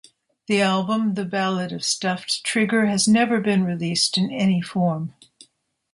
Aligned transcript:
The 0.47 0.61
album 0.63 1.13
"The 1.13 1.25
Ballad 1.25 1.71
of 1.71 1.83
Stuffed 1.85 2.43
Trigger" 2.43 2.87
has 2.87 3.07
never 3.07 3.39
been 3.39 3.63
released 3.63 4.17
in 4.17 4.31
any 4.31 4.59
form. 4.59 5.13